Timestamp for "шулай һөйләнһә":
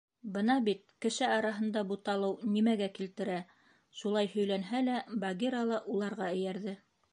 4.01-4.83